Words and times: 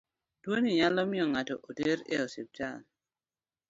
Tuono 0.41 0.67
nyalo 0.77 1.01
miyo 1.09 1.25
ng'ato 1.31 1.55
oter 1.69 1.97
e 2.13 2.15
osiptal. 2.25 2.79